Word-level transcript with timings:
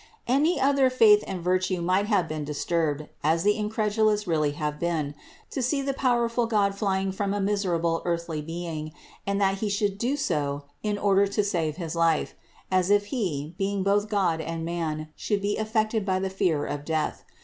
610. 0.25 0.35
Any 0.41 0.59
other 0.59 0.89
faith 0.89 1.23
and 1.27 1.43
virtue 1.43 1.79
might 1.79 2.07
have 2.07 2.27
been 2.27 2.43
dis 2.43 2.65
turbed 2.65 3.07
(as 3.23 3.43
the 3.43 3.55
incredulous 3.55 4.25
really 4.25 4.53
have 4.53 4.79
been) 4.79 5.13
to 5.51 5.61
see 5.61 5.79
the 5.83 5.93
powerful 5.93 6.47
God 6.47 6.73
flying 6.73 7.11
from 7.11 7.35
a 7.35 7.39
miserable 7.39 8.01
earthly 8.03 8.41
being, 8.41 8.93
and 9.27 9.39
that 9.39 9.59
He 9.59 9.69
should 9.69 9.99
do 9.99 10.17
so 10.17 10.63
in 10.81 10.97
order 10.97 11.27
to 11.27 11.43
save 11.43 11.75
his 11.75 11.95
life, 11.95 12.33
as 12.71 12.89
if 12.89 13.11
He, 13.13 13.53
being 13.59 13.83
both 13.83 14.09
God 14.09 14.41
and 14.41 14.65
man, 14.65 15.09
could 15.27 15.39
be 15.39 15.55
affected 15.55 16.03
by 16.03 16.17
the 16.17 16.31
fear 16.31 16.65
of 16.65 16.83
death. 16.83 17.23